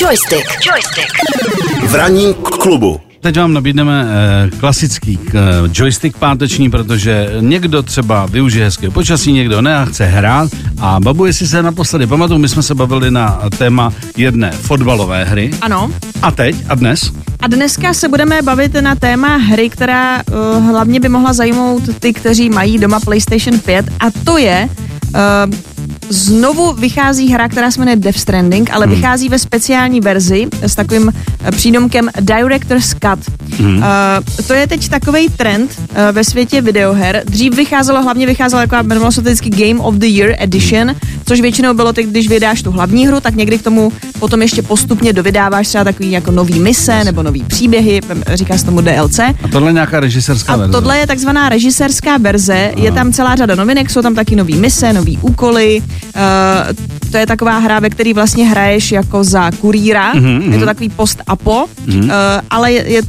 [0.00, 0.46] Joystick.
[0.66, 1.12] Joystick.
[1.88, 3.00] V ranním klubu.
[3.20, 5.38] Teď vám nabídneme eh, klasický eh,
[5.72, 10.50] joystick páteční, protože někdo třeba využije hezkého počasí, někdo ne a chce hrát.
[10.78, 15.50] A babu, jestli se naposledy pamatuju, my jsme se bavili na téma jedné fotbalové hry.
[15.60, 15.90] Ano.
[16.22, 17.12] A teď a dnes?
[17.40, 22.12] A dneska se budeme bavit na téma hry, která uh, hlavně by mohla zajímat ty,
[22.12, 24.68] kteří mají doma PlayStation 5 a to je
[25.14, 25.69] uh,
[26.10, 28.94] znovu vychází hra, která se jmenuje Death Stranding, ale hmm.
[28.94, 31.12] vychází ve speciální verzi s takovým
[31.44, 33.40] eh, přídomkem Director's Cut.
[33.58, 33.76] Hmm.
[33.76, 33.84] Uh,
[34.46, 37.22] to je teď takový trend uh, ve světě videoher.
[37.26, 40.96] Dřív vycházelo, hlavně vycházelo jako jmenovalo se vždycky Game of the Year Edition, hmm.
[41.30, 44.62] Což většinou bylo teď, když vydáš tu hlavní hru, tak někdy k tomu potom ještě
[44.62, 48.00] postupně dovydáváš třeba takový jako nový mise nebo nový příběhy,
[48.34, 49.18] říká se tomu DLC.
[49.18, 50.70] A tohle je nějaká režisérská verze?
[50.70, 52.84] A tohle je takzvaná režisérská verze, Aha.
[52.84, 55.82] je tam celá řada novinek, jsou tam taky nový mise, nový úkoly,
[56.16, 60.14] Uh, to je taková hra, ve které vlastně hraješ jako za kurýra.
[60.14, 60.42] Mm-hmm.
[60.42, 60.66] Je to mhm.
[60.66, 62.04] takový post-apo, mm-hmm.
[62.04, 62.10] uh,
[62.50, 63.02] ale je, je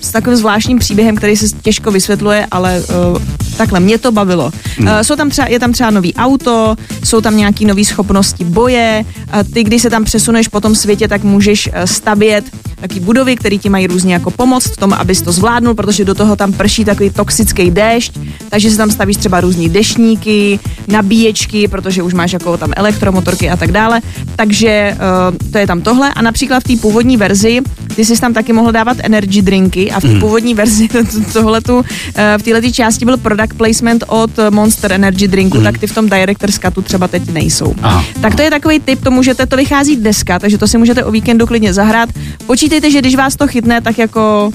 [0.00, 3.22] s takovým zvláštním příběhem, který se těžko vysvětluje, ale uh,
[3.56, 4.52] takhle, mě to bavilo.
[4.78, 4.88] Hmm.
[4.88, 9.04] Uh, jsou tam třeba, je tam třeba nový auto, jsou tam nějaké nové schopnosti boje,
[9.04, 12.44] uh, ty, když se tam přesuneš po tom světě, tak můžeš uh, stavět
[12.80, 16.14] taky budovy, které ti mají různě jako pomoct v tom, abys to zvládnul, protože do
[16.14, 22.02] toho tam prší takový toxický déšť, takže se tam stavíš třeba různý dešníky, nabíječky, protože
[22.02, 24.00] už máš jako tam elektromotorky a tak dále.
[24.36, 24.96] Takže
[25.30, 26.14] uh, to je tam tohle.
[26.14, 27.60] A například v té původní verzi
[27.98, 30.20] ty jsi tam taky mohl dávat energy drinky a v té mm.
[30.20, 30.88] původní verzi
[31.32, 35.64] tohle tu, eh, v této části byl product placement od Monster Energy Drinku, mm.
[35.64, 37.74] tak ty v tom Director's Cutu třeba teď nejsou.
[37.82, 38.04] Aha.
[38.20, 41.10] Tak to je takový tip, to můžete, to vychází dneska, takže to si můžete o
[41.10, 42.08] víkendu klidně zahrát.
[42.46, 44.50] Počítejte, že když vás to chytne, tak jako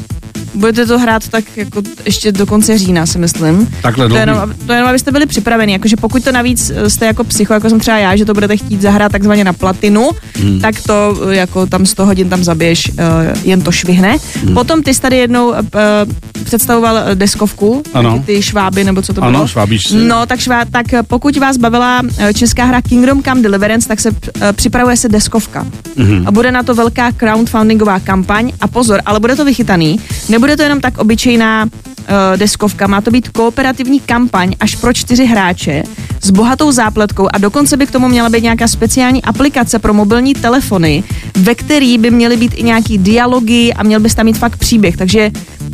[0.53, 3.67] budete to hrát tak jako ještě do konce října, si myslím.
[3.81, 7.53] Takhle to jenom, to jenom, abyste byli připraveni, jakože pokud to navíc jste jako psycho,
[7.53, 10.59] jako jsem třeba já, že to budete chtít zahrát takzvaně na platinu, hmm.
[10.61, 12.97] tak to jako tam 100 hodin tam zabiješ, uh,
[13.43, 14.17] jen to švihne.
[14.43, 14.53] Hmm.
[14.53, 15.55] Potom ty jsi tady jednou uh,
[16.43, 18.23] představoval deskovku, ano.
[18.25, 19.47] ty šváby, nebo co to ano, bylo?
[19.47, 19.95] švábíš si.
[19.95, 22.01] No, tak, švá, tak pokud vás bavila
[22.33, 24.11] česká hra Kingdom Come Deliverance, tak se
[24.53, 25.65] připravuje se deskovka.
[25.97, 26.27] Hmm.
[26.27, 29.99] A bude na to velká crowdfundingová kampaň a pozor, ale bude to vychytaný,
[30.29, 31.69] Nebude to jenom tak obyčejná
[32.35, 35.83] deskovka, má to být kooperativní kampaň až pro čtyři hráče
[36.21, 40.33] s bohatou zápletkou a dokonce by k tomu měla být nějaká speciální aplikace pro mobilní
[40.33, 41.03] telefony,
[41.35, 44.97] ve který by měly být i nějaký dialogy a měl bys tam mít fakt příběh.
[44.97, 45.31] Takže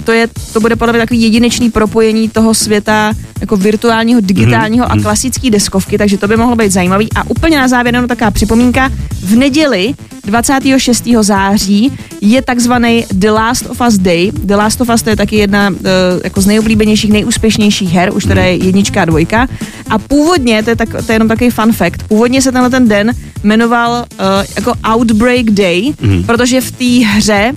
[0.09, 4.92] to, je, to bude podle mě takový jedinečný propojení toho světa jako virtuálního, digitálního mm-hmm.
[4.92, 5.03] a mhm.
[5.03, 7.09] klasické deskovky, takže to by mohlo být zajímavý.
[7.16, 8.92] A úplně na závěr jenom taková připomínka.
[9.24, 9.94] V neděli
[10.25, 11.03] 26.
[11.22, 14.31] září je takzvaný The Last of Us Day.
[14.44, 15.75] The Last of Us to je taky jedna uh,
[16.24, 19.47] jako z nejoblíbenějších, nejúspěšnějších her, už teda je jednička a dvojka.
[19.90, 22.88] A původně, to je, tak, to je jenom takový fun fact, původně se tenhle ten
[22.88, 23.12] den
[23.44, 26.24] jmenoval uh, jako Outbreak Day, mm.
[26.24, 27.53] protože v té hře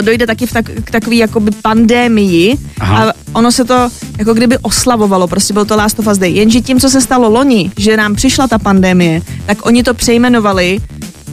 [0.00, 3.10] dojde taky v tak, k takové jakoby pandémii Aha.
[3.10, 6.32] a ono se to jako kdyby oslavovalo, prostě byl to Last of Us Day.
[6.32, 10.80] Jenže tím, co se stalo loni, že nám přišla ta pandémie, tak oni to přejmenovali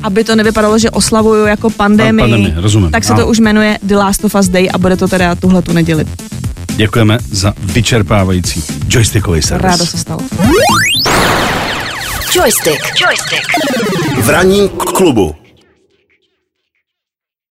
[0.04, 2.92] aby to nevypadalo, že oslavuju jako pandemii, pandemii rozumím.
[2.92, 5.62] tak se to už jmenuje The Last of Us Day a bude to teda tuhle
[5.62, 6.06] tu neděli.
[6.76, 9.64] Děkujeme za vyčerpávající joystickový servis.
[9.64, 10.20] Rádo se stalo.
[12.36, 12.82] Joystick.
[13.02, 13.48] Joystick.
[14.22, 15.36] V ranním klubu.